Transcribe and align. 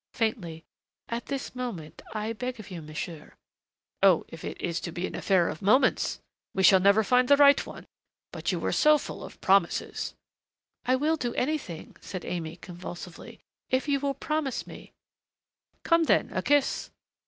Faintly, 0.15 0.63
"At 1.09 1.27
this 1.27 1.53
moment 1.53 2.01
I 2.11 2.33
beg 2.33 2.59
of 2.59 2.71
you, 2.71 2.81
monsieur" 2.81 3.35
"Oh, 4.01 4.25
if 4.29 4.43
it 4.43 4.59
is 4.59 4.79
to 4.79 4.91
be 4.91 5.05
an 5.05 5.13
affair 5.13 5.47
of 5.47 5.61
moments! 5.61 6.19
We 6.55 6.63
shall 6.63 6.79
never 6.79 7.03
find 7.03 7.27
the 7.27 7.37
right 7.37 7.63
one. 7.67 7.85
But 8.31 8.51
you 8.51 8.59
were 8.59 8.71
so 8.71 8.97
full 8.97 9.23
of 9.23 9.39
promises" 9.41 10.15
"I 10.87 10.95
will 10.95 11.17
do 11.17 11.35
anything," 11.35 11.97
said 12.01 12.23
Aimée, 12.23 12.59
convulsively, 12.59 13.41
"if 13.69 13.87
you 13.87 13.99
will 13.99 14.15
promise 14.15 14.65
me" 14.65 14.91
"Come, 15.83 16.05
then 16.05 16.31
a 16.33 16.41
kiss. 16.41 16.89